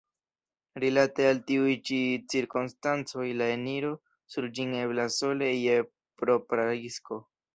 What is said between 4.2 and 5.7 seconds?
sur ĝin eblas sole